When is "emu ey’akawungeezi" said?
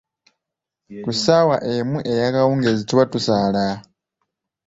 1.73-2.83